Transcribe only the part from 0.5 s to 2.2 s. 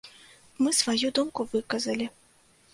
Мы сваю думку выказалі.